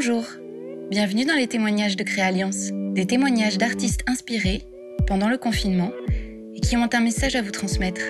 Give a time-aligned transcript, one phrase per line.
[0.00, 0.26] Bonjour,
[0.90, 4.62] bienvenue dans les témoignages de Créalliance, des témoignages d'artistes inspirés
[5.08, 5.90] pendant le confinement
[6.54, 8.02] et qui ont un message à vous transmettre.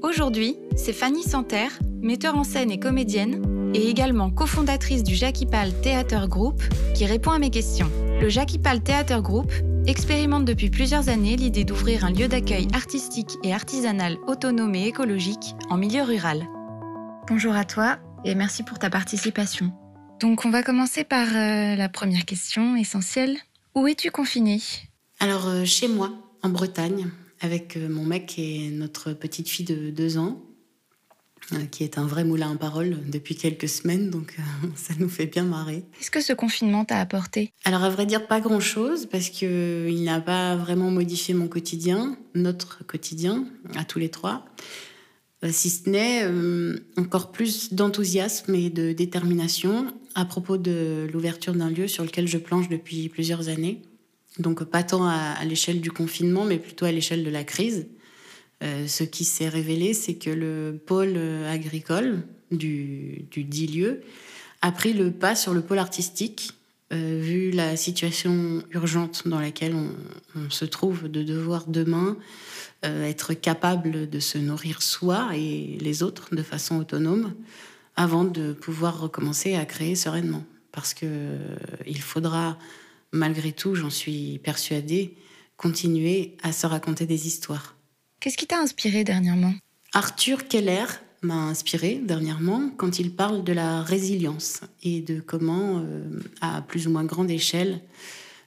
[0.00, 5.72] Aujourd'hui, c'est Fanny Santerre, metteur en scène et comédienne, et également cofondatrice du Jackie Pal
[5.82, 6.62] Theater Group,
[6.94, 7.90] qui répond à mes questions.
[8.20, 9.52] Le Jackie Pal Theater Group
[9.88, 15.56] expérimente depuis plusieurs années l'idée d'ouvrir un lieu d'accueil artistique et artisanal autonome et écologique
[15.68, 16.46] en milieu rural.
[17.26, 19.72] Bonjour à toi et merci pour ta participation.
[20.20, 23.36] Donc on va commencer par euh, la première question essentielle.
[23.74, 24.60] Où es-tu confiné
[25.18, 27.10] Alors euh, chez moi, en Bretagne,
[27.40, 30.40] avec euh, mon mec et notre petite fille de deux ans,
[31.70, 34.36] qui est un vrai moulin à parole depuis quelques semaines, donc
[34.76, 35.84] ça nous fait bien marrer.
[35.98, 37.52] Qu'est-ce que ce confinement t'a apporté?
[37.64, 42.86] Alors à vrai dire, pas grand-chose, parce qu'il n'a pas vraiment modifié mon quotidien, notre
[42.86, 43.46] quotidien,
[43.76, 44.46] à tous les trois.
[45.50, 51.70] Si ce n'est euh, encore plus d'enthousiasme et de détermination à propos de l'ouverture d'un
[51.70, 53.82] lieu sur lequel je planche depuis plusieurs années.
[54.38, 57.86] Donc pas tant à, l'échelle du confinement, mais plutôt à l'échelle de la crise.
[58.62, 61.16] Euh, ce qui s'est révélé, c'est que le pôle
[61.46, 64.02] agricole du, dit lieu
[64.62, 66.52] a pris le pas sur le pôle artistique,
[66.90, 72.16] vu la situation urgente dans laquelle on se trouve de devoir demain
[72.84, 77.32] euh, être capable de se nourrir soi et les autres de façon autonome
[77.96, 80.44] avant de pouvoir recommencer à créer sereinement.
[80.72, 81.56] Parce que euh,
[81.86, 82.58] il faudra,
[83.12, 85.16] malgré tout, j'en suis persuadée,
[85.56, 87.76] continuer à se raconter des histoires.
[88.20, 89.54] Qu'est-ce qui t'a inspiré dernièrement?
[89.92, 90.86] Arthur Keller
[91.22, 96.86] m'a inspiré dernièrement quand il parle de la résilience et de comment, euh, à plus
[96.86, 97.80] ou moins grande échelle,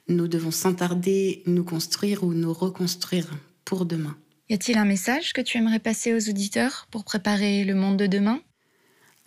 [0.08, 3.28] nous devons sans tarder nous construire ou nous reconstruire
[3.64, 4.16] pour demain.
[4.48, 8.06] Y a-t-il un message que tu aimerais passer aux auditeurs pour préparer le monde de
[8.06, 8.40] demain?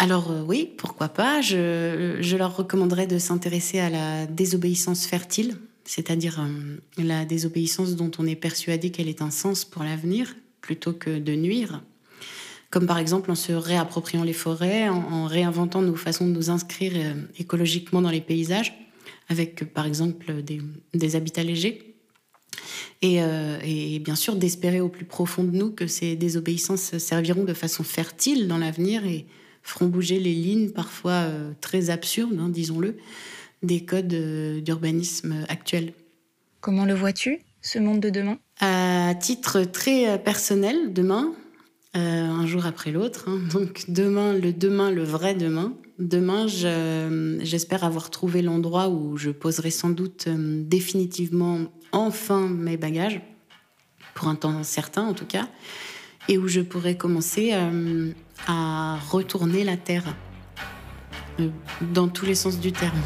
[0.02, 1.42] Alors euh, oui, pourquoi pas.
[1.42, 8.25] Je, leur recommanderais de s'intéresser à la désobéissance fertile, c'est-à-dire euh, la désobéissance dont on
[8.25, 11.84] est persuadé qu'elle est un sens pour l'avenir, plutôt que de nuire.
[12.72, 16.94] Comme par exemple en se réappropriant les forêts, en, réinventant nos façons de nous inscrire
[16.96, 18.74] euh, écologiquement dans les paysages,
[19.30, 20.34] avec par exemple
[20.94, 21.92] des habitats légers.
[23.04, 27.54] Euh, et, bien sûr d'espérer au plus profond de nous que ces désobéissances serviront de
[27.54, 29.25] façon fertile dans l'avenir et
[29.62, 32.98] feront bouger les lignes parfois euh, très absurdes, hein, disons-le,
[33.64, 35.94] des codes euh, d'urbanisme actuels.
[36.60, 38.38] Comment le vois-tu, ce monde de demain?
[38.60, 41.34] À titre très personnel, demain,
[41.94, 45.74] un jour après l'autre, hein, donc demain, le demain, le vrai demain.
[45.98, 51.60] Demain, j'espère avoir trouvé l'endroit où je poserai sans doute définitivement
[51.92, 53.22] enfin mes bagages,
[54.16, 55.48] pour un temps certain en tout cas,
[56.28, 58.12] et où je pourrais commencer euh,
[58.48, 60.16] à retourner la terre,
[61.40, 61.50] euh,
[61.82, 63.02] dans tous les sens du terme.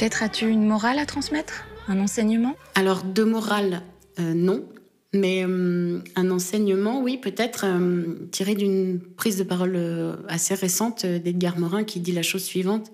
[0.00, 1.66] Peut-être as-tu une morale à transmettre?
[1.86, 2.56] Un enseignement?
[2.74, 3.82] Alors, de morale,
[4.18, 4.64] euh, non.
[5.12, 11.58] Mais euh, un enseignement, oui, peut-être euh, tiré d'une prise de parole assez récente d'Edgar
[11.58, 12.90] Morin qui dit la chose suivante.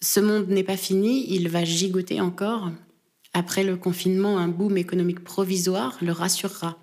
[0.00, 2.72] Ce monde n'est pas fini, il va gigoter encore.
[3.32, 6.78] Après le confinement, un boom économique provisoire le rassurera.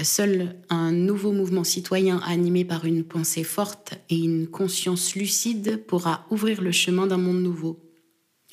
[0.00, 6.24] Seul un nouveau mouvement citoyen animé par une pensée forte et une conscience lucide pourra
[6.30, 7.83] ouvrir le chemin d'un monde nouveau.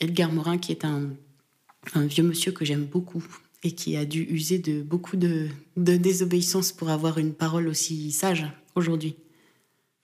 [0.02, 1.12] Edgar Morin, qui est un,
[1.96, 3.24] vieux monsieur que j'aime beaucoup
[3.64, 5.48] et qui a dû user de beaucoup de,
[5.78, 9.16] désobéissance pour avoir une parole aussi sage aujourd'hui.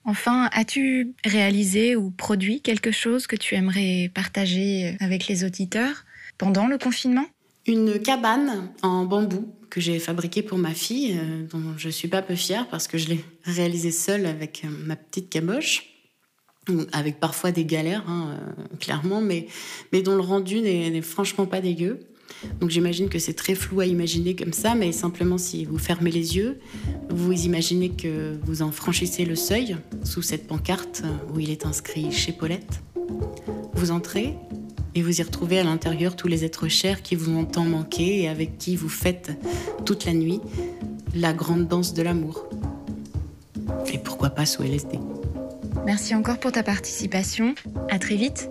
[0.05, 6.05] Enfin, as-tu réalisé ou produit quelque chose que tu aimerais partager avec les auditeurs
[6.37, 7.25] pendant le confinement?
[7.65, 12.21] Une cabane en bambou que j'ai fabriquée pour ma fille, euh, dont je suis pas
[12.21, 15.96] peu fière parce que je l'ai réalisée seule avec euh, ma petite caboche
[16.91, 19.47] avec parfois des galères, hein, euh, clairement, mais,
[19.91, 21.99] mais dont le rendu n'est franchement pas dégueu.
[22.59, 26.11] Donc j'imagine que c'est très flou à imaginer comme ça, mais simplement si vous fermez
[26.11, 26.59] les yeux,
[27.09, 31.03] vous imaginez que vous en franchissez le seuil sous cette pancarte
[31.33, 32.81] où il est inscrit chez Paulette.
[33.73, 34.33] Vous entrez
[34.95, 38.21] Et vous y retrouvez à l'intérieur tous les êtres chers qui vous ont tant manqué
[38.21, 39.31] et avec qui vous faites
[39.85, 40.41] toute la nuit
[41.15, 42.47] la grande danse de l'amour.
[43.91, 44.99] Et pourquoi pas sous LSD
[45.87, 47.55] Merci encore pour ta participation.
[47.89, 48.49] À très vite